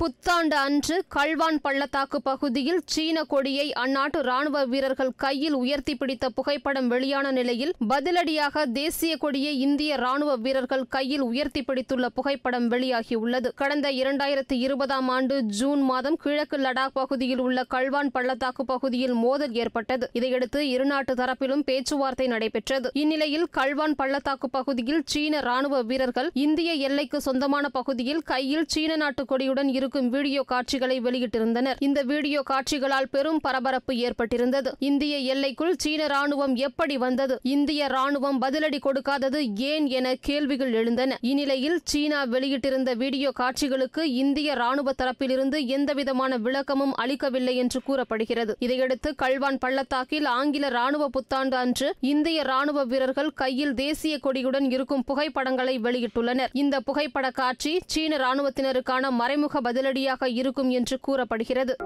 புத்தாண்டு 0.00 0.56
அன்று 0.56 1.04
கல்வான் 1.14 1.58
பள்ளத்தாக்கு 1.62 2.18
பகுதியில் 2.22 2.78
சீன 2.84 3.24
கொடியை 3.24 3.72
அந்நாட்டு 3.72 4.20
ராணுவ 4.20 4.64
வீரர்கள் 4.64 5.10
கையில் 5.16 5.52
உயர்த்தி 5.52 5.94
பிடித்த 5.94 6.28
புகைப்படம் 6.28 6.88
வெளியான 6.88 7.30
நிலையில் 7.30 7.72
பதிலடியாக 7.88 8.64
தேசிய 8.72 9.16
கொடியை 9.16 9.52
இந்திய 9.60 9.96
ராணுவ 9.96 10.36
வீரர்கள் 10.36 10.84
கையில் 10.88 11.20
உயர்த்தி 11.20 11.62
பிடித்துள்ள 11.62 12.06
புகைப்படம் 12.08 12.70
வெளியாகியுள்ளது. 12.70 13.50
கடந்த 13.54 13.90
இரண்டாயிரத்தி 13.90 14.56
இருபதாம் 14.66 15.08
ஆண்டு 15.08 15.42
ஜூன் 15.42 15.82
மாதம் 15.82 16.16
கிழக்கு 16.16 16.58
லடாக் 16.58 16.96
பகுதியில் 17.00 17.38
உள்ள 17.38 17.66
கல்வான் 17.74 18.10
பள்ளத்தாக்கு 18.12 18.64
பகுதியில் 18.64 19.14
மோதல் 19.14 19.52
ஏற்பட்டது. 19.52 20.08
இதையடுத்து 20.12 20.62
இருநாட்டு 20.76 21.14
தரப்பிலும் 21.22 21.66
பேச்சுவார்த்தை 21.68 22.26
நடைபெற்றது. 22.26 22.90
இந்நிலையில் 22.94 23.46
கல்வான் 23.58 23.98
பள்ளத்தாக்கு 24.02 24.50
பகுதியில் 24.50 25.04
சீன 25.04 25.40
ராணுவ 25.40 25.82
வீரர்கள் 25.82 26.30
இந்திய 26.46 26.72
எல்லைக்கு 26.88 27.20
சொந்தமான 27.20 27.68
பகுதியில் 27.68 28.24
கையில் 28.32 28.66
சீன 28.66 28.96
நாட்டு 28.96 29.24
கொடியுடன் 29.24 29.68
இருக்கும் 29.68 29.88
இருக்கும் 29.90 30.10
வீடியோ 30.14 30.42
காட்சிகளை 30.50 30.96
வெளியிட்டிருந்தனர். 31.00 31.78
இந்த 31.86 32.00
வீடியோ 32.10 32.40
காட்சிகளால் 32.50 33.08
பெரும் 33.14 33.38
பரபரப்பு 33.46 33.92
ஏற்பட்டிருந்தது. 34.06 34.70
இந்திய 34.88 35.14
எல்லைக்குள் 35.32 35.74
சீன 35.84 36.02
ராணுவம் 36.06 36.54
எப்படி 36.66 36.96
வந்தது? 37.04 37.34
இந்திய 37.54 37.86
ராணுவம் 37.94 38.38
பதிலடி 38.44 38.78
கொடுக்காதது 38.86 39.40
ஏன் 39.70 39.86
என 39.98 40.14
கேள்விகள் 40.28 40.74
எழுந்தன. 40.80 41.16
இந்நிலையில் 41.30 41.78
சீனா 41.92 42.20
வெளியிட்டிருந்த 42.34 42.92
வீடியோ 43.02 43.32
காட்சிகளுக்கு 43.40 44.04
இந்திய 44.22 44.54
ராணுவ 44.54 44.94
தரப்பிலிருந்து 45.00 45.60
எந்தவிதமான 45.76 46.38
விளக்கமும் 46.46 46.94
அளிக்கவில்லை 47.04 47.56
என்று 47.56 47.80
கூறப்படுகிறது. 47.88 48.54
இதையடுத்து 48.66 49.12
கல்வான் 49.24 49.60
பள்ளத்தாக்கில் 49.66 50.30
ஆங்கில 50.38 50.68
ராணுவ 50.78 51.08
புத்தாண்டு 51.08 51.58
அன்று 51.64 51.90
இந்திய 52.12 52.38
ராணுவ 52.52 52.84
வீரர்கள் 52.84 53.32
கையில் 53.42 53.74
தேசிய 53.74 54.14
கொடியுடன் 54.28 54.70
இருக்கும் 54.76 55.04
புகைப்படங்களை 55.10 55.76
வெளியிட்டுள்ளனர். 55.88 56.54
இந்த 56.62 56.80
புகைப்பட 56.80 57.30
காட்சி 57.42 57.74
சீன 57.86 58.16
ராணுவத்தினருக்கான 58.26 59.10
மறைமுக 59.20 59.60
பதில் 59.60 59.78
பதிலடியாக 59.80 60.28
இருக்கும் 60.28 60.70
என்று 60.70 61.00
கூறப்படுகிறது. 61.00 61.76